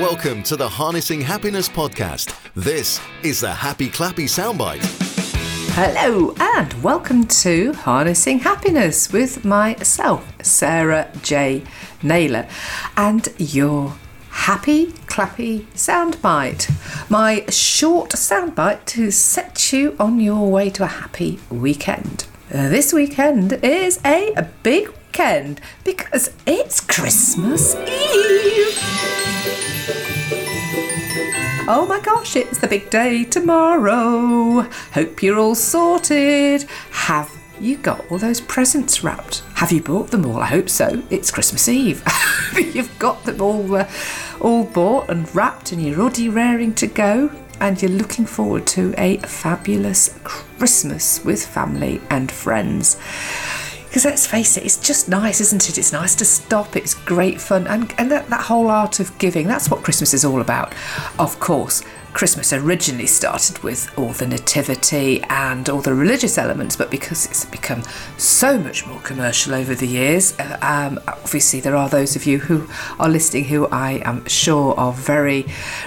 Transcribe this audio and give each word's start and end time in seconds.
Welcome 0.00 0.42
to 0.42 0.56
the 0.56 0.68
Harnessing 0.68 1.22
Happiness 1.22 1.70
podcast. 1.70 2.36
This 2.54 3.00
is 3.22 3.40
the 3.40 3.50
Happy 3.50 3.88
Clappy 3.88 4.26
Soundbite. 4.26 4.84
Hello, 5.72 6.34
and 6.38 6.70
welcome 6.82 7.24
to 7.24 7.72
Harnessing 7.72 8.40
Happiness 8.40 9.10
with 9.10 9.46
myself, 9.46 10.30
Sarah 10.44 11.10
J. 11.22 11.64
Naylor, 12.02 12.46
and 12.98 13.26
your 13.38 13.94
happy, 14.28 14.88
clappy 15.06 15.64
soundbite. 15.72 16.70
My 17.08 17.46
short 17.48 18.10
soundbite 18.10 18.84
to 18.84 19.10
set 19.10 19.72
you 19.72 19.96
on 19.98 20.20
your 20.20 20.50
way 20.50 20.68
to 20.70 20.84
a 20.84 20.88
happy 20.88 21.40
weekend. 21.50 22.26
This 22.50 22.92
weekend 22.92 23.54
is 23.64 23.98
a, 24.04 24.34
a 24.34 24.42
big 24.62 24.88
weekend 24.88 25.62
because 25.84 26.34
it's 26.44 26.80
Christmas 26.80 27.74
Eve. 27.76 29.25
Oh 31.68 31.84
my 31.84 31.98
gosh, 31.98 32.36
it's 32.36 32.58
the 32.58 32.68
big 32.68 32.90
day 32.90 33.24
tomorrow. 33.24 34.62
Hope 34.92 35.20
you're 35.20 35.40
all 35.40 35.56
sorted. 35.56 36.62
Have 36.92 37.28
you 37.58 37.76
got 37.76 38.08
all 38.08 38.18
those 38.18 38.40
presents 38.40 39.02
wrapped? 39.02 39.42
Have 39.54 39.72
you 39.72 39.82
bought 39.82 40.12
them 40.12 40.24
all? 40.26 40.36
I 40.36 40.46
hope 40.46 40.68
so. 40.68 41.02
It's 41.10 41.32
Christmas 41.32 41.68
Eve. 41.68 42.04
You've 42.54 42.96
got 43.00 43.24
them 43.24 43.40
all, 43.40 43.74
uh, 43.74 43.90
all 44.40 44.62
bought 44.62 45.10
and 45.10 45.34
wrapped, 45.34 45.72
and 45.72 45.82
you're 45.82 46.00
already 46.00 46.28
raring 46.28 46.72
to 46.76 46.86
go. 46.86 47.32
And 47.58 47.82
you're 47.82 47.90
looking 47.90 48.26
forward 48.26 48.68
to 48.68 48.94
a 48.96 49.16
fabulous 49.18 50.16
Christmas 50.22 51.24
with 51.24 51.44
family 51.44 52.00
and 52.10 52.30
friends. 52.30 52.96
Because 53.96 54.04
let's 54.04 54.26
face 54.26 54.58
it, 54.58 54.64
it's 54.66 54.76
just 54.76 55.08
nice, 55.08 55.40
isn't 55.40 55.70
it? 55.70 55.78
It's 55.78 55.90
nice 55.90 56.14
to 56.16 56.26
stop, 56.26 56.76
it's 56.76 56.92
great 56.92 57.40
fun, 57.40 57.66
and, 57.66 57.94
and 57.96 58.10
that, 58.10 58.28
that 58.28 58.42
whole 58.42 58.68
art 58.68 59.00
of 59.00 59.16
giving, 59.16 59.46
that's 59.46 59.70
what 59.70 59.82
Christmas 59.82 60.12
is 60.12 60.22
all 60.22 60.42
about. 60.42 60.74
Of 61.18 61.40
course, 61.40 61.82
Christmas 62.16 62.54
originally 62.54 63.06
started 63.06 63.62
with 63.62 63.92
all 63.98 64.08
the 64.08 64.26
nativity 64.26 65.22
and 65.24 65.68
all 65.68 65.82
the 65.82 65.92
religious 65.92 66.38
elements, 66.38 66.74
but 66.74 66.90
because 66.90 67.26
it's 67.26 67.44
become 67.44 67.82
so 68.16 68.58
much 68.58 68.86
more 68.86 68.98
commercial 69.00 69.52
over 69.52 69.74
the 69.74 69.86
years, 69.86 70.34
uh, 70.38 70.56
um, 70.62 70.98
obviously 71.08 71.60
there 71.60 71.76
are 71.76 71.90
those 71.90 72.16
of 72.16 72.24
you 72.24 72.38
who 72.38 72.66
are 72.98 73.10
listening 73.10 73.44
who 73.44 73.66
I 73.66 74.00
am 74.02 74.24
sure 74.24 74.74
are 74.80 74.94
very 74.94 75.44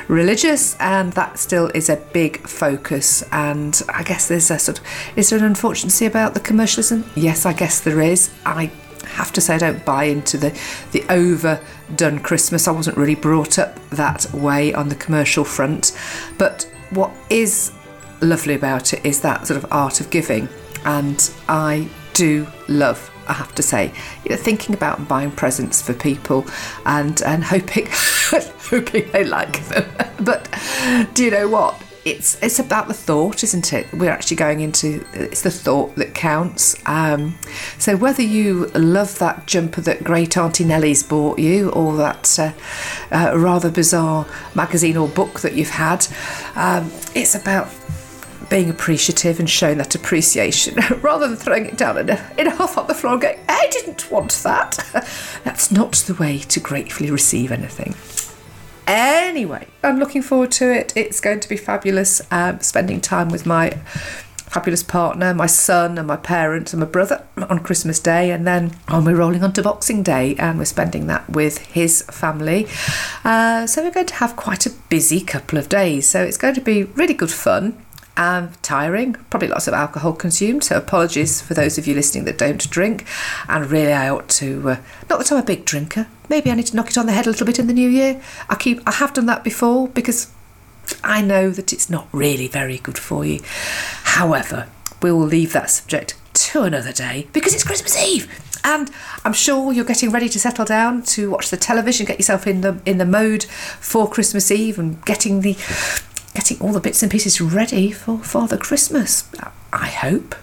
religious, 0.07 0.75
and 0.79 1.13
that 1.13 1.39
still 1.39 1.71
is 1.73 1.89
a 1.89 1.95
big 1.95 2.47
focus. 2.47 3.23
And 3.31 3.81
I 3.89 4.03
guess 4.03 4.27
there's 4.27 4.51
a 4.51 4.59
sort 4.59 4.77
of 4.77 4.85
is 5.15 5.31
there 5.31 5.39
an 5.39 5.45
unfortunacy 5.45 6.05
about 6.05 6.35
the 6.35 6.41
commercialism? 6.41 7.09
Yes, 7.15 7.47
I 7.47 7.53
guess 7.53 7.81
there 7.81 8.01
is. 8.01 8.29
I 8.45 8.69
have 9.13 9.31
to 9.33 9.41
say 9.41 9.55
I 9.55 9.57
don't 9.57 9.83
buy 9.85 10.05
into 10.05 10.37
the 10.37 10.57
the 10.91 11.03
overdone 11.09 12.19
Christmas. 12.19 12.67
I 12.67 12.71
wasn't 12.71 12.97
really 12.97 13.15
brought 13.15 13.59
up 13.59 13.79
that 13.89 14.31
way 14.33 14.73
on 14.73 14.89
the 14.89 14.95
commercial 14.95 15.43
front, 15.43 15.97
but 16.37 16.69
what 16.91 17.11
is 17.29 17.71
lovely 18.21 18.53
about 18.53 18.93
it 18.93 19.05
is 19.05 19.21
that 19.21 19.47
sort 19.47 19.63
of 19.63 19.71
art 19.71 20.01
of 20.01 20.09
giving, 20.09 20.49
and 20.85 21.31
I 21.47 21.89
do 22.13 22.47
love. 22.67 23.11
I 23.27 23.33
have 23.33 23.53
to 23.55 23.61
say, 23.61 23.93
you 24.23 24.31
know, 24.31 24.37
thinking 24.37 24.73
about 24.73 25.07
buying 25.07 25.31
presents 25.31 25.81
for 25.81 25.93
people 25.93 26.45
and 26.85 27.21
and 27.21 27.43
hoping 27.43 27.87
hoping 27.91 29.11
they 29.11 29.23
like 29.23 29.63
them. 29.67 29.85
But 30.21 30.49
do 31.13 31.23
you 31.23 31.31
know 31.31 31.47
what? 31.47 31.81
It's 32.09 32.41
it's 32.41 32.59
about 32.59 32.87
the 32.87 32.93
thought, 32.93 33.43
isn't 33.43 33.73
it? 33.73 33.91
We're 33.93 34.11
actually 34.11 34.37
going 34.37 34.61
into 34.61 35.05
it's 35.13 35.41
the 35.41 35.51
thought 35.51 35.95
that 35.95 36.13
counts. 36.13 36.75
Um, 36.85 37.37
so 37.77 37.95
whether 37.95 38.23
you 38.23 38.67
love 38.67 39.17
that 39.19 39.45
jumper 39.45 39.81
that 39.81 40.03
Great 40.03 40.37
Auntie 40.37 40.63
Nellie's 40.65 41.03
bought 41.03 41.39
you, 41.39 41.69
or 41.71 41.95
that 41.97 42.37
uh, 42.39 42.51
uh, 43.11 43.37
rather 43.37 43.71
bizarre 43.71 44.25
magazine 44.55 44.97
or 44.97 45.07
book 45.07 45.41
that 45.41 45.53
you've 45.53 45.69
had, 45.69 46.07
um, 46.55 46.91
it's 47.15 47.35
about 47.35 47.69
being 48.49 48.69
appreciative 48.69 49.39
and 49.39 49.49
showing 49.49 49.77
that 49.77 49.93
appreciation 49.93 50.75
rather 51.01 51.27
than 51.27 51.37
throwing 51.37 51.65
it 51.67 51.77
down 51.77 51.97
in 51.99 52.09
a, 52.09 52.33
in 52.37 52.47
a 52.47 52.55
huff 52.55 52.77
on 52.77 52.87
the 52.87 52.95
floor 52.95 53.13
and 53.13 53.21
going, 53.21 53.39
I 53.47 53.67
didn't 53.69 54.09
want 54.09 54.31
that. 54.43 54.79
That's 55.43 55.71
not 55.71 55.93
the 55.93 56.15
way 56.15 56.39
to 56.39 56.59
gratefully 56.59 57.11
receive 57.11 57.51
anything. 57.51 57.93
Anyway, 59.39 59.67
I'm 59.83 59.99
looking 59.99 60.21
forward 60.21 60.51
to 60.51 60.69
it. 60.69 60.91
It's 60.97 61.21
going 61.21 61.39
to 61.39 61.47
be 61.47 61.55
fabulous. 61.55 62.21
Um, 62.29 62.59
spending 62.59 62.99
time 62.99 63.29
with 63.29 63.45
my 63.45 63.69
fabulous 64.35 64.83
partner, 64.83 65.33
my 65.33 65.45
son, 65.45 65.97
and 65.97 66.05
my 66.05 66.17
parents 66.17 66.73
and 66.73 66.81
my 66.81 66.85
brother 66.85 67.25
on 67.37 67.59
Christmas 67.59 68.01
Day, 68.01 68.31
and 68.31 68.45
then 68.45 68.75
on 68.89 69.05
we're 69.05 69.15
rolling 69.15 69.41
on 69.41 69.53
to 69.53 69.63
Boxing 69.63 70.03
Day, 70.03 70.35
and 70.35 70.59
we're 70.59 70.65
spending 70.65 71.07
that 71.07 71.29
with 71.29 71.59
his 71.59 72.01
family. 72.01 72.67
Uh, 73.23 73.65
so 73.65 73.81
we're 73.81 73.91
going 73.91 74.07
to 74.07 74.15
have 74.15 74.35
quite 74.35 74.65
a 74.65 74.71
busy 74.89 75.21
couple 75.21 75.57
of 75.57 75.69
days. 75.69 76.09
So 76.09 76.21
it's 76.21 76.35
going 76.35 76.55
to 76.55 76.61
be 76.61 76.83
really 76.83 77.13
good 77.13 77.31
fun 77.31 77.81
um, 78.19 78.51
tiring, 78.61 79.13
probably 79.29 79.47
lots 79.47 79.67
of 79.69 79.73
alcohol 79.73 80.11
consumed. 80.11 80.65
So 80.65 80.77
apologies 80.77 81.41
for 81.41 81.53
those 81.53 81.77
of 81.77 81.87
you 81.87 81.95
listening 81.95 82.25
that 82.25 82.37
don't 82.37 82.69
drink. 82.69 83.07
And 83.47 83.71
really, 83.71 83.93
I 83.93 84.09
ought 84.09 84.27
to. 84.29 84.71
Uh, 84.71 84.75
not 85.09 85.19
that 85.19 85.31
I'm 85.31 85.37
a 85.39 85.43
big 85.43 85.63
drinker. 85.63 86.05
Maybe 86.27 86.51
I 86.51 86.55
need 86.55 86.67
to 86.67 86.75
knock 86.75 86.89
it 86.89 86.97
on 86.97 87.05
the 87.05 87.13
head 87.13 87.25
a 87.25 87.29
little 87.29 87.47
bit 87.47 87.59
in 87.59 87.67
the 87.67 87.73
new 87.73 87.89
year. 87.89 88.21
I 88.49 88.55
keep. 88.55 88.81
I 88.85 88.91
have 88.91 89.13
done 89.13 89.25
that 89.27 89.45
before 89.45 89.87
because 89.87 90.31
I 91.01 91.21
know 91.21 91.49
that 91.51 91.71
it's 91.71 91.89
not 91.89 92.09
really 92.11 92.49
very 92.49 92.79
good 92.79 92.97
for 92.97 93.23
you. 93.23 93.39
However, 94.03 94.67
we 95.01 95.13
will 95.13 95.25
leave 95.25 95.53
that 95.53 95.69
subject 95.69 96.15
to 96.33 96.63
another 96.63 96.91
day 96.91 97.27
because 97.31 97.53
it's 97.53 97.63
Christmas 97.63 97.97
Eve. 97.97 98.45
And 98.65 98.91
I'm 99.23 99.33
sure 99.33 99.71
you're 99.71 99.85
getting 99.85 100.11
ready 100.11 100.27
to 100.27 100.39
settle 100.39 100.65
down 100.65 101.03
to 101.03 101.31
watch 101.31 101.49
the 101.49 101.57
television, 101.57 102.05
get 102.05 102.19
yourself 102.19 102.45
in 102.45 102.59
the 102.59 102.81
in 102.85 102.97
the 102.97 103.05
mode 103.05 103.45
for 103.45 104.09
Christmas 104.09 104.51
Eve, 104.51 104.77
and 104.77 105.03
getting 105.05 105.39
the 105.39 105.55
getting 106.39 106.61
all 106.61 106.71
the 106.71 106.79
bits 106.79 107.03
and 107.03 107.11
pieces 107.11 107.41
ready 107.41 107.91
for 107.91 108.17
Father 108.19 108.55
Christmas. 108.55 109.29
I 109.73 109.87
hope. 109.87 110.35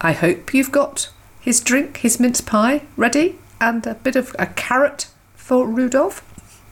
I 0.00 0.12
hope 0.12 0.54
you've 0.54 0.70
got 0.70 1.10
his 1.40 1.58
drink, 1.58 1.96
his 1.96 2.20
mince 2.20 2.40
pie 2.40 2.82
ready, 2.96 3.36
and 3.60 3.84
a 3.84 3.96
bit 3.96 4.14
of 4.14 4.32
a 4.38 4.46
carrot 4.46 5.08
for 5.34 5.66
Rudolph. 5.66 6.22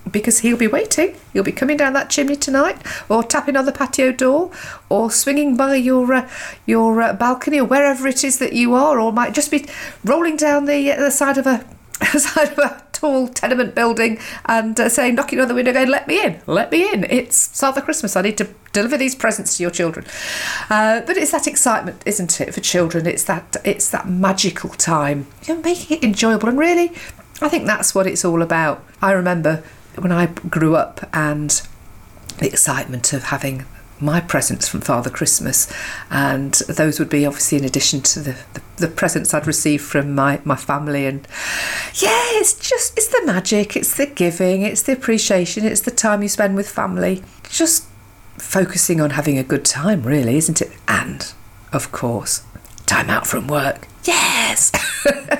Because 0.08 0.38
he'll 0.38 0.56
be 0.56 0.68
waiting. 0.68 1.16
He'll 1.32 1.42
be 1.42 1.50
coming 1.50 1.76
down 1.76 1.92
that 1.94 2.08
chimney 2.08 2.36
tonight, 2.36 2.80
or 3.08 3.24
tapping 3.24 3.56
on 3.56 3.66
the 3.66 3.72
patio 3.72 4.12
door, 4.12 4.52
or 4.88 5.10
swinging 5.10 5.56
by 5.56 5.74
your 5.74 6.14
uh, 6.14 6.30
your 6.64 7.02
uh, 7.02 7.14
balcony, 7.14 7.58
or 7.58 7.64
wherever 7.64 8.06
it 8.06 8.22
is 8.22 8.38
that 8.38 8.52
you 8.52 8.74
are, 8.74 9.00
or 9.00 9.12
might 9.12 9.34
just 9.34 9.50
be 9.50 9.66
rolling 10.04 10.36
down 10.36 10.66
the 10.66 10.92
uh, 10.92 11.00
the 11.00 11.10
side 11.10 11.36
of 11.36 11.48
a 11.48 11.64
side 12.06 12.52
of 12.52 12.58
a 12.58 12.82
tall 12.92 13.28
tenement 13.28 13.74
building 13.74 14.18
and 14.46 14.78
uh, 14.78 14.88
saying, 14.88 15.14
knocking 15.14 15.40
on 15.40 15.48
the 15.48 15.54
window, 15.54 15.72
going, 15.72 15.88
"Let 15.88 16.06
me 16.06 16.24
in, 16.24 16.40
let 16.46 16.70
me 16.70 16.92
in." 16.92 17.04
It's 17.04 17.58
Father 17.58 17.80
Christmas. 17.80 18.16
I 18.16 18.22
need 18.22 18.38
to 18.38 18.48
deliver 18.72 18.96
these 18.96 19.14
presents 19.14 19.56
to 19.56 19.62
your 19.62 19.70
children. 19.70 20.06
Uh, 20.70 21.00
but 21.02 21.16
it's 21.16 21.32
that 21.32 21.46
excitement, 21.46 22.02
isn't 22.06 22.40
it, 22.40 22.54
for 22.54 22.60
children? 22.60 23.06
It's 23.06 23.24
that 23.24 23.56
it's 23.64 23.90
that 23.90 24.08
magical 24.08 24.70
time. 24.70 25.26
You 25.46 25.54
know, 25.54 25.62
making 25.62 25.98
it 25.98 26.04
enjoyable, 26.04 26.48
and 26.48 26.58
really, 26.58 26.92
I 27.40 27.48
think 27.48 27.66
that's 27.66 27.94
what 27.94 28.06
it's 28.06 28.24
all 28.24 28.42
about. 28.42 28.84
I 29.02 29.12
remember 29.12 29.62
when 29.96 30.12
I 30.12 30.26
grew 30.26 30.76
up 30.76 31.08
and 31.12 31.50
the 32.38 32.46
excitement 32.46 33.12
of 33.12 33.24
having 33.24 33.64
my 34.00 34.20
presents 34.20 34.68
from 34.68 34.80
Father 34.80 35.10
Christmas, 35.10 35.72
and 36.10 36.54
those 36.68 36.98
would 36.98 37.08
be 37.08 37.26
obviously 37.26 37.58
in 37.58 37.64
addition 37.64 38.00
to 38.02 38.20
the, 38.20 38.36
the, 38.54 38.62
the, 38.76 38.88
presents 38.88 39.34
I'd 39.34 39.46
received 39.46 39.84
from 39.84 40.14
my, 40.14 40.40
my 40.44 40.56
family. 40.56 41.06
And 41.06 41.26
yeah, 41.94 42.22
it's 42.38 42.54
just 42.54 42.96
it's 42.96 43.08
the 43.08 43.22
magic, 43.24 43.76
it's 43.76 43.96
the 43.96 44.06
giving, 44.06 44.62
it's 44.62 44.82
the 44.82 44.92
appreciation, 44.92 45.64
it's 45.64 45.80
the 45.80 45.90
time 45.90 46.22
you 46.22 46.28
spend 46.28 46.56
with 46.56 46.68
family. 46.68 47.22
Just 47.48 47.86
focusing 48.36 49.00
on 49.00 49.10
having 49.10 49.38
a 49.38 49.44
good 49.44 49.64
time, 49.64 50.02
really, 50.02 50.36
isn't 50.36 50.60
it? 50.62 50.72
And 50.86 51.32
of 51.72 51.92
course, 51.92 52.42
time 52.86 53.10
out 53.10 53.26
from 53.26 53.46
work. 53.46 53.88
Yes. 54.04 54.72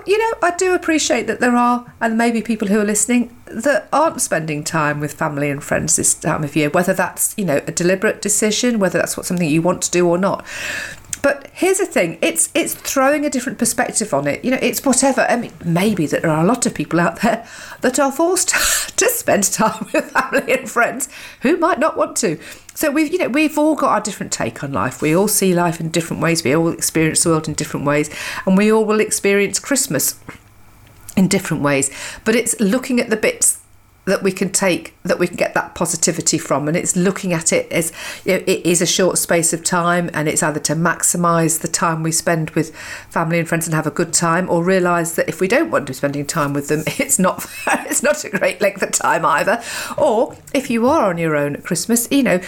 but 0.00 0.08
you 0.08 0.18
know, 0.18 0.38
I 0.42 0.56
do 0.56 0.74
appreciate 0.74 1.26
that 1.26 1.40
there 1.40 1.54
are, 1.54 1.92
and 2.00 2.16
maybe 2.16 2.40
people 2.40 2.68
who 2.68 2.80
are 2.80 2.84
listening 2.84 3.36
that 3.46 3.86
aren't 3.92 4.22
spending 4.22 4.64
time 4.64 4.98
with 4.98 5.12
family 5.12 5.50
and 5.50 5.62
friends 5.62 5.96
this 5.96 6.14
time 6.14 6.42
of 6.42 6.56
year, 6.56 6.70
whether 6.70 6.94
that's, 6.94 7.34
you 7.36 7.44
know, 7.44 7.60
a 7.66 7.72
deliberate 7.72 8.22
decision, 8.22 8.78
whether 8.78 8.98
that's 8.98 9.16
what 9.16 9.26
something 9.26 9.48
you 9.48 9.60
want 9.60 9.82
to 9.82 9.90
do 9.90 10.08
or 10.08 10.16
not. 10.16 10.46
Here's 11.60 11.76
the 11.76 11.84
thing: 11.84 12.16
it's 12.22 12.48
it's 12.54 12.72
throwing 12.72 13.26
a 13.26 13.30
different 13.30 13.58
perspective 13.58 14.14
on 14.14 14.26
it. 14.26 14.42
You 14.42 14.50
know, 14.50 14.58
it's 14.62 14.82
whatever. 14.82 15.26
I 15.28 15.36
mean, 15.36 15.52
maybe 15.62 16.06
that 16.06 16.22
there 16.22 16.30
are 16.30 16.42
a 16.42 16.46
lot 16.46 16.64
of 16.64 16.74
people 16.74 16.98
out 16.98 17.20
there 17.20 17.46
that 17.82 17.98
are 17.98 18.10
forced 18.10 18.48
to 18.96 19.08
spend 19.10 19.44
time 19.44 19.86
with 19.92 20.10
family 20.10 20.54
and 20.54 20.70
friends 20.70 21.10
who 21.42 21.58
might 21.58 21.78
not 21.78 21.98
want 21.98 22.16
to. 22.16 22.40
So 22.72 22.90
we've, 22.90 23.12
you 23.12 23.18
know, 23.18 23.28
we've 23.28 23.58
all 23.58 23.74
got 23.74 23.90
our 23.90 24.00
different 24.00 24.32
take 24.32 24.64
on 24.64 24.72
life. 24.72 25.02
We 25.02 25.14
all 25.14 25.28
see 25.28 25.52
life 25.52 25.80
in 25.80 25.90
different 25.90 26.22
ways. 26.22 26.42
We 26.42 26.56
all 26.56 26.72
experience 26.72 27.24
the 27.24 27.28
world 27.28 27.46
in 27.46 27.52
different 27.52 27.84
ways, 27.84 28.08
and 28.46 28.56
we 28.56 28.72
all 28.72 28.86
will 28.86 29.00
experience 29.00 29.58
Christmas 29.58 30.18
in 31.14 31.28
different 31.28 31.62
ways. 31.62 31.90
But 32.24 32.36
it's 32.36 32.58
looking 32.58 33.00
at 33.00 33.10
the 33.10 33.18
bits 33.18 33.59
that 34.10 34.22
we 34.22 34.32
can 34.32 34.50
take 34.50 34.94
that 35.02 35.18
we 35.18 35.26
can 35.26 35.36
get 35.36 35.54
that 35.54 35.74
positivity 35.74 36.38
from. 36.38 36.68
And 36.68 36.76
it's 36.76 36.96
looking 36.96 37.32
at 37.32 37.52
it 37.52 37.70
as 37.72 37.92
you 38.24 38.34
know, 38.34 38.44
it 38.46 38.66
is 38.66 38.82
a 38.82 38.86
short 38.86 39.18
space 39.18 39.52
of 39.52 39.64
time 39.64 40.10
and 40.12 40.28
it's 40.28 40.42
either 40.42 40.60
to 40.60 40.74
maximize 40.74 41.60
the 41.60 41.68
time 41.68 42.02
we 42.02 42.12
spend 42.12 42.50
with 42.50 42.74
family 43.08 43.38
and 43.38 43.48
friends 43.48 43.66
and 43.66 43.74
have 43.74 43.86
a 43.86 43.90
good 43.90 44.12
time 44.12 44.48
or 44.50 44.62
realize 44.62 45.14
that 45.14 45.28
if 45.28 45.40
we 45.40 45.48
don't 45.48 45.70
want 45.70 45.86
to 45.86 45.92
be 45.92 45.96
spending 45.96 46.26
time 46.26 46.52
with 46.52 46.68
them 46.68 46.82
it's 46.98 47.18
not 47.18 47.46
it's 47.66 48.02
not 48.02 48.22
a 48.24 48.30
great 48.30 48.60
length 48.60 48.82
of 48.82 48.92
time 48.92 49.24
either. 49.24 49.62
Or 49.96 50.36
if 50.52 50.70
you 50.70 50.88
are 50.88 51.08
on 51.08 51.18
your 51.18 51.36
own 51.36 51.56
at 51.56 51.64
christmas 51.64 52.08
you 52.10 52.22
know 52.22 52.40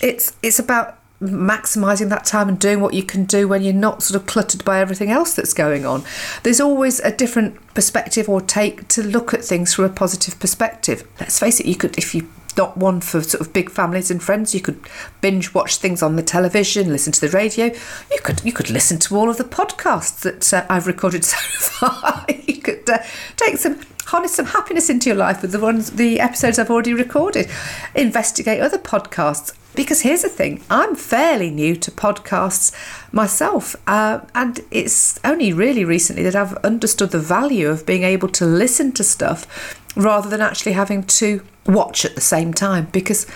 it's 0.00 0.36
it's 0.42 0.58
about 0.58 0.98
maximizing 1.20 2.08
that 2.10 2.24
time 2.24 2.48
and 2.48 2.58
doing 2.58 2.80
what 2.80 2.94
you 2.94 3.02
can 3.02 3.24
do 3.24 3.48
when 3.48 3.62
you're 3.62 3.72
not 3.72 4.02
sort 4.02 4.20
of 4.20 4.26
cluttered 4.26 4.64
by 4.64 4.80
everything 4.80 5.10
else 5.10 5.34
that's 5.34 5.52
going 5.52 5.84
on. 5.84 6.04
There's 6.44 6.60
always 6.60 7.00
a 7.00 7.10
different 7.10 7.74
perspective 7.74 8.28
or 8.28 8.40
take 8.40 8.88
to 8.88 9.02
look 9.02 9.34
at 9.34 9.44
things 9.44 9.74
from 9.74 9.84
a 9.84 9.88
positive 9.88 10.38
perspective. 10.38 11.06
Let's 11.20 11.38
face 11.38 11.58
it, 11.60 11.66
you 11.66 11.76
could 11.76 11.98
if 11.98 12.14
you 12.14 12.28
not 12.58 12.76
one 12.76 13.00
for 13.00 13.22
sort 13.22 13.40
of 13.40 13.52
big 13.52 13.70
families 13.70 14.10
and 14.10 14.22
friends. 14.22 14.54
You 14.54 14.60
could 14.60 14.80
binge 15.20 15.54
watch 15.54 15.76
things 15.76 16.02
on 16.02 16.16
the 16.16 16.22
television, 16.22 16.88
listen 16.88 17.12
to 17.12 17.20
the 17.20 17.28
radio. 17.28 17.66
You 17.66 18.18
could 18.22 18.44
you 18.44 18.52
could 18.52 18.68
listen 18.68 18.98
to 18.98 19.16
all 19.16 19.30
of 19.30 19.38
the 19.38 19.44
podcasts 19.44 20.20
that 20.22 20.52
uh, 20.52 20.66
I've 20.68 20.86
recorded 20.86 21.24
so 21.24 21.36
far. 21.36 22.26
you 22.28 22.60
could 22.60 22.90
uh, 22.90 22.98
take 23.36 23.56
some 23.56 23.80
harness 24.08 24.34
some 24.34 24.46
happiness 24.46 24.88
into 24.88 25.10
your 25.10 25.16
life 25.16 25.42
with 25.42 25.52
the 25.52 25.60
ones 25.60 25.92
the 25.92 26.18
episodes 26.18 26.58
I've 26.58 26.70
already 26.70 26.94
recorded. 26.94 27.46
Investigate 27.94 28.60
other 28.60 28.78
podcasts 28.78 29.54
because 29.74 30.00
here's 30.00 30.22
the 30.22 30.30
thing 30.30 30.62
I'm 30.70 30.96
fairly 30.96 31.50
new 31.50 31.76
to 31.76 31.90
podcasts 31.90 32.72
myself, 33.12 33.76
uh, 33.86 34.20
and 34.34 34.60
it's 34.70 35.20
only 35.24 35.52
really 35.52 35.84
recently 35.84 36.22
that 36.22 36.34
I've 36.34 36.56
understood 36.64 37.10
the 37.10 37.18
value 37.18 37.68
of 37.68 37.84
being 37.84 38.02
able 38.02 38.28
to 38.30 38.46
listen 38.46 38.92
to 38.92 39.04
stuff 39.04 39.78
rather 39.94 40.30
than 40.30 40.40
actually 40.40 40.72
having 40.72 41.02
to 41.04 41.42
watch 41.66 42.06
at 42.06 42.14
the 42.14 42.22
same 42.22 42.54
time. 42.54 42.88
Because 42.90 43.26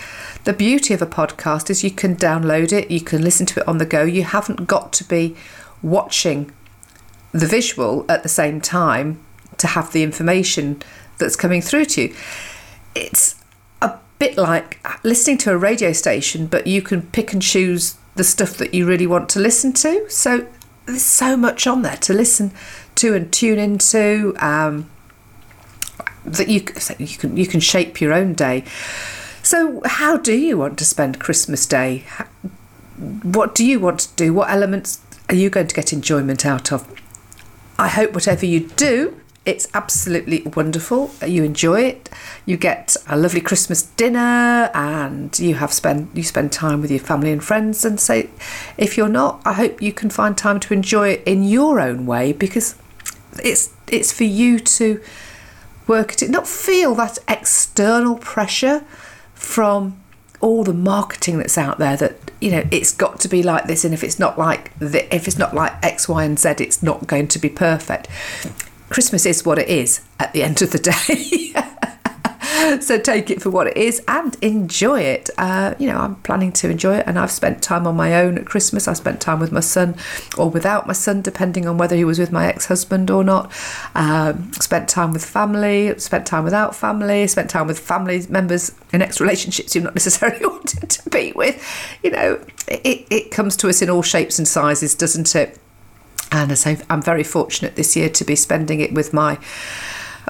the 0.44 0.54
beauty 0.54 0.94
of 0.94 1.02
a 1.02 1.06
podcast 1.06 1.68
is 1.68 1.84
you 1.84 1.90
can 1.90 2.16
download 2.16 2.72
it, 2.72 2.90
you 2.90 3.02
can 3.02 3.22
listen 3.22 3.44
to 3.46 3.60
it 3.60 3.68
on 3.68 3.76
the 3.76 3.86
go, 3.86 4.02
you 4.02 4.24
haven't 4.24 4.66
got 4.66 4.92
to 4.94 5.04
be 5.04 5.36
watching 5.82 6.50
the 7.32 7.46
visual 7.46 8.06
at 8.08 8.22
the 8.22 8.28
same 8.28 8.60
time 8.60 9.20
to 9.62 9.68
have 9.68 9.92
the 9.92 10.02
information 10.02 10.82
that's 11.18 11.36
coming 11.36 11.62
through 11.62 11.86
to 11.86 12.02
you. 12.02 12.16
It's 12.94 13.36
a 13.80 13.98
bit 14.18 14.36
like 14.36 14.78
listening 15.02 15.38
to 15.38 15.52
a 15.52 15.56
radio 15.56 15.92
station, 15.92 16.46
but 16.46 16.66
you 16.66 16.82
can 16.82 17.02
pick 17.02 17.32
and 17.32 17.40
choose 17.40 17.96
the 18.14 18.24
stuff 18.24 18.58
that 18.58 18.74
you 18.74 18.86
really 18.86 19.06
want 19.06 19.28
to 19.30 19.40
listen 19.40 19.72
to. 19.72 20.08
So 20.10 20.46
there's 20.86 21.02
so 21.02 21.36
much 21.36 21.66
on 21.66 21.82
there 21.82 21.96
to 21.96 22.12
listen 22.12 22.52
to 22.96 23.14
and 23.14 23.32
tune 23.32 23.58
into 23.58 24.34
um, 24.38 24.90
that 26.24 26.48
you 26.48 26.64
you 26.98 27.16
can 27.16 27.36
you 27.36 27.46
can 27.46 27.60
shape 27.60 28.00
your 28.00 28.12
own 28.12 28.34
day. 28.34 28.64
So 29.42 29.80
how 29.84 30.16
do 30.16 30.34
you 30.34 30.58
want 30.58 30.78
to 30.78 30.84
spend 30.84 31.18
Christmas 31.18 31.66
Day? 31.66 32.04
What 33.22 33.54
do 33.54 33.64
you 33.64 33.80
want 33.80 34.00
to 34.00 34.16
do? 34.16 34.32
What 34.34 34.50
elements 34.50 35.00
are 35.28 35.34
you 35.34 35.50
going 35.50 35.66
to 35.68 35.74
get 35.74 35.92
enjoyment 35.92 36.44
out 36.44 36.72
of? 36.72 36.86
I 37.78 37.88
hope 37.88 38.12
whatever 38.12 38.46
you 38.46 38.68
do 38.68 39.21
it's 39.44 39.68
absolutely 39.74 40.42
wonderful. 40.42 41.10
You 41.26 41.42
enjoy 41.42 41.82
it. 41.82 42.08
You 42.46 42.56
get 42.56 42.96
a 43.08 43.16
lovely 43.16 43.40
Christmas 43.40 43.82
dinner, 43.82 44.70
and 44.72 45.36
you 45.38 45.54
have 45.54 45.72
spend 45.72 46.10
you 46.14 46.22
spend 46.22 46.52
time 46.52 46.80
with 46.80 46.90
your 46.90 47.00
family 47.00 47.32
and 47.32 47.42
friends. 47.42 47.84
And 47.84 47.98
so, 47.98 48.28
if 48.78 48.96
you're 48.96 49.08
not, 49.08 49.42
I 49.44 49.54
hope 49.54 49.82
you 49.82 49.92
can 49.92 50.10
find 50.10 50.38
time 50.38 50.60
to 50.60 50.74
enjoy 50.74 51.10
it 51.10 51.22
in 51.26 51.42
your 51.42 51.80
own 51.80 52.06
way 52.06 52.32
because 52.32 52.76
it's 53.42 53.70
it's 53.88 54.12
for 54.12 54.24
you 54.24 54.60
to 54.60 55.00
work 55.88 56.12
at 56.12 56.22
it, 56.22 56.30
not 56.30 56.46
feel 56.46 56.94
that 56.94 57.18
external 57.28 58.16
pressure 58.16 58.84
from 59.34 60.00
all 60.40 60.64
the 60.64 60.74
marketing 60.74 61.38
that's 61.38 61.58
out 61.58 61.78
there 61.78 61.96
that 61.96 62.14
you 62.40 62.50
know 62.50 62.64
it's 62.70 62.92
got 62.92 63.20
to 63.20 63.28
be 63.28 63.42
like 63.42 63.66
this 63.66 63.84
and 63.84 63.94
if 63.94 64.02
it's 64.02 64.18
not 64.18 64.38
like 64.38 64.76
the, 64.78 65.14
if 65.14 65.26
it's 65.28 65.38
not 65.38 65.54
like 65.54 65.72
x 65.84 66.08
y 66.08 66.24
and 66.24 66.38
z 66.38 66.48
it's 66.58 66.82
not 66.82 67.06
going 67.06 67.28
to 67.28 67.38
be 67.38 67.48
perfect 67.48 68.08
Christmas 68.92 69.24
is 69.24 69.42
what 69.42 69.58
it 69.58 69.68
is 69.68 70.02
at 70.20 70.34
the 70.34 70.42
end 70.42 70.60
of 70.60 70.70
the 70.70 70.78
day. 70.78 71.54
so 72.82 72.98
take 72.98 73.30
it 73.30 73.40
for 73.40 73.48
what 73.48 73.66
it 73.66 73.74
is 73.74 74.02
and 74.06 74.36
enjoy 74.42 75.00
it. 75.00 75.30
Uh, 75.38 75.74
you 75.78 75.86
know, 75.86 75.96
I'm 75.96 76.16
planning 76.16 76.52
to 76.52 76.68
enjoy 76.68 76.96
it, 76.96 77.06
and 77.06 77.18
I've 77.18 77.30
spent 77.30 77.62
time 77.62 77.86
on 77.86 77.96
my 77.96 78.14
own 78.20 78.36
at 78.36 78.44
Christmas. 78.44 78.86
I 78.86 78.92
spent 78.92 79.18
time 79.18 79.40
with 79.40 79.50
my 79.50 79.60
son 79.60 79.96
or 80.36 80.50
without 80.50 80.86
my 80.86 80.92
son, 80.92 81.22
depending 81.22 81.66
on 81.66 81.78
whether 81.78 81.96
he 81.96 82.04
was 82.04 82.18
with 82.18 82.32
my 82.32 82.46
ex 82.46 82.66
husband 82.66 83.10
or 83.10 83.24
not. 83.24 83.50
Um, 83.94 84.52
spent 84.60 84.90
time 84.90 85.14
with 85.14 85.24
family, 85.24 85.98
spent 85.98 86.26
time 86.26 86.44
without 86.44 86.76
family, 86.76 87.26
spent 87.28 87.48
time 87.48 87.66
with 87.66 87.78
family 87.78 88.26
members 88.28 88.72
in 88.92 89.00
ex 89.00 89.22
relationships 89.22 89.74
you've 89.74 89.84
not 89.84 89.94
necessarily 89.94 90.44
wanted 90.46 90.90
to 90.90 91.08
be 91.08 91.32
with. 91.34 91.64
You 92.02 92.10
know, 92.10 92.44
it, 92.68 93.06
it 93.10 93.30
comes 93.30 93.56
to 93.56 93.70
us 93.70 93.80
in 93.80 93.88
all 93.88 94.02
shapes 94.02 94.38
and 94.38 94.46
sizes, 94.46 94.94
doesn't 94.94 95.34
it? 95.34 95.58
And 96.32 96.84
I'm 96.88 97.02
very 97.02 97.22
fortunate 97.22 97.76
this 97.76 97.96
year 97.96 98.08
to 98.08 98.24
be 98.24 98.36
spending 98.36 98.80
it 98.80 98.92
with 98.92 99.12
my 99.12 99.38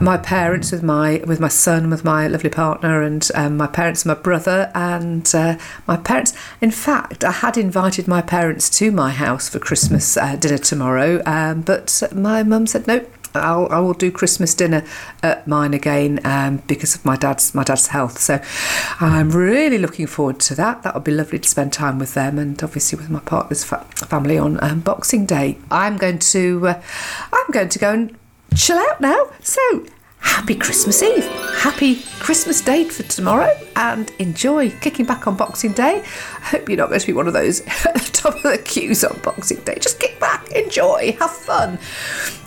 my 0.01 0.17
parents, 0.17 0.73
with 0.73 0.83
my 0.83 1.23
with 1.27 1.39
my 1.39 1.49
son, 1.49 1.91
with 1.91 2.05
my 2.05 2.27
lovely 2.27 2.51
partner, 2.51 3.03
and 3.03 3.29
um, 3.35 3.57
my 3.57 3.67
parents, 3.67 4.07
my 4.07 4.15
brother, 4.15 4.71
and 4.75 5.31
uh, 5.35 5.59
my 5.87 5.97
parents. 5.97 6.33
In 6.61 6.71
fact, 6.71 7.25
I 7.25 7.33
had 7.33 7.59
invited 7.59 8.09
my 8.09 8.23
parents 8.23 8.71
to 8.79 8.91
my 8.91 9.11
house 9.11 9.49
for 9.49 9.59
Christmas 9.59 10.17
uh, 10.17 10.37
dinner 10.37 10.59
tomorrow, 10.59 11.23
um, 11.27 11.61
but 11.63 12.03
my 12.15 12.43
mum 12.43 12.67
said 12.67 12.87
no. 12.87 13.05
I'll, 13.35 13.69
I 13.71 13.79
will 13.79 13.95
do 13.95 14.11
Christmas 14.11 14.55
dinner 14.55 14.85
at 15.23 15.47
mine 15.47 15.75
again 15.75 16.21
um, 16.25 16.63
because 16.67 16.95
of 16.95 17.05
my 17.05 17.17
dad's 17.17 17.55
my 17.55 17.65
dad's 17.65 17.89
health. 17.89 18.19
So 18.19 18.41
I'm 19.01 19.31
really 19.31 19.79
looking 19.79 20.07
forward 20.07 20.41
to 20.41 20.55
that. 20.57 20.83
That 20.83 20.95
would 20.95 21.05
be 21.05 21.13
lovely 21.13 21.39
to 21.39 21.49
spend 21.49 21.73
time 21.73 21.99
with 21.99 22.15
them 22.15 22.39
and 22.39 22.63
obviously 22.63 22.99
with 22.99 23.11
my 23.11 23.21
partner's 23.21 23.65
fa- 23.65 23.87
family 23.95 24.39
on 24.39 24.63
um, 24.63 24.81
Boxing 24.81 25.27
Day. 25.27 25.59
I'm 25.71 25.97
going 25.97 26.19
to 26.19 26.69
uh, 26.69 26.83
I'm 27.33 27.51
going 27.53 27.69
to 27.71 27.79
go 27.79 27.93
and 27.93 28.19
chill 28.55 28.79
out 28.79 29.01
now. 29.01 29.31
So 29.41 29.87
happy 30.23 30.55
Christmas 30.55 31.03
Eve, 31.03 31.27
happy 31.59 32.03
Christmas 32.21 32.61
Day 32.61 32.89
for 32.89 33.03
tomorrow, 33.05 33.55
and 33.77 34.11
enjoy 34.19 34.71
kicking 34.71 35.07
back 35.07 35.27
on 35.27 35.37
Boxing 35.37 35.73
Day. 35.73 36.03
I 36.03 36.45
hope 36.45 36.69
you're 36.69 36.79
not 36.79 36.89
going 36.89 37.01
to 37.01 37.07
be 37.07 37.13
one 37.13 37.27
of 37.27 37.35
those 37.35 37.61
at 37.87 37.95
the 37.95 38.11
top 38.13 38.37
of 38.37 38.43
the 38.43 38.59
queues 38.59 39.05
on 39.05 39.19
Boxing 39.21 39.61
Day. 39.61 39.77
Just 39.81 40.01
kick 40.01 40.19
back, 40.19 40.51
enjoy, 40.53 41.17
have 41.19 41.31
fun 41.31 41.79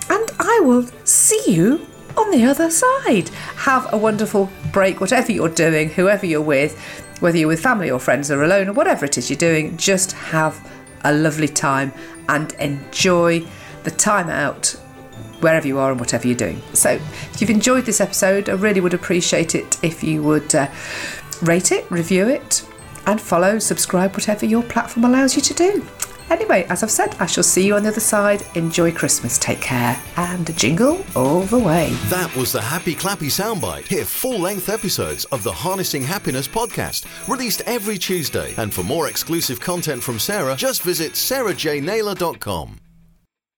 and 0.10 0.32
I 0.40 0.62
will 0.64 0.88
see 1.04 1.42
you 1.48 1.86
on 2.18 2.32
the 2.32 2.46
other 2.46 2.70
side. 2.70 3.30
Have 3.58 3.92
a 3.94 3.98
wonderful 3.98 4.50
break, 4.72 5.02
whatever 5.02 5.32
you're 5.32 5.50
doing, 5.50 5.90
whoever 5.90 6.26
you're 6.26 6.42
with, 6.42 6.80
whether 7.20 7.38
you're 7.38 7.48
with 7.48 7.62
family 7.62 7.90
or 7.90 8.00
friends 8.00 8.30
or 8.32 8.44
alone 8.44 8.70
or 8.70 8.74
whatever 8.74 9.06
it 9.06 9.18
is 9.18 9.30
you're 9.30 9.38
doing, 9.38 9.78
just 9.78 10.12
have 10.14 10.72
a 11.04 11.14
lovely 11.14 11.48
time 11.48 11.94
and 12.30 12.54
enjoy 12.54 13.46
the 13.84 13.92
time 13.92 14.30
out 14.30 14.76
wherever 15.40 15.68
you 15.68 15.78
are 15.80 15.92
and 15.92 16.00
whatever 16.00 16.28
you're 16.28 16.38
doing. 16.38 16.62
So, 16.74 16.92
if 16.92 17.42
you've 17.42 17.50
enjoyed 17.50 17.86
this 17.86 18.02
episode, 18.02 18.50
I 18.50 18.54
really 18.54 18.82
would 18.82 18.94
appreciate 18.94 19.56
it 19.56 19.78
if 19.84 20.04
you 20.04 20.24
would 20.24 20.56
uh, 20.56 20.70
rate 21.42 21.72
it, 21.72 21.90
review 21.92 22.28
it, 22.28 22.68
and 23.06 23.22
follow, 23.22 23.60
subscribe, 23.60 24.14
whatever 24.14 24.46
your 24.46 24.64
platform 24.64 25.06
allows 25.06 25.36
you 25.36 25.42
to 25.44 25.54
do. 25.54 25.88
Anyway, 26.30 26.66
as 26.70 26.82
I've 26.82 26.92
said, 26.92 27.16
I 27.20 27.28
shall 27.28 27.44
see 27.44 27.68
you 27.68 27.76
on 27.76 27.84
the 27.84 27.90
other 27.90 28.00
side. 28.00 28.44
Enjoy 28.56 28.92
Christmas, 28.92 29.38
take 29.38 29.62
care, 29.62 30.02
and 30.18 30.58
jingle 30.58 31.06
all 31.16 31.42
the 31.42 31.60
way. 31.60 31.92
That 32.06 32.36
was 32.36 32.52
the 32.52 32.62
Happy 32.62 32.96
Clappy 32.96 33.28
Soundbite. 33.28 33.88
Hear 33.88 34.06
full 34.06 34.40
length 34.40 34.70
episodes 34.70 35.26
of 35.26 35.44
the 35.44 35.52
Harnessing 35.52 36.04
Happiness 36.04 36.48
podcast, 36.48 37.06
released 37.28 37.62
every 37.68 37.98
Tuesday. 38.00 38.56
And 38.58 38.74
for 38.74 38.84
more 38.84 39.08
exclusive 39.08 39.60
content 39.60 40.02
from 40.02 40.18
Sarah, 40.18 40.56
just 40.56 40.82
visit 40.82 41.14
sarahjnaylor.com. 41.14 42.85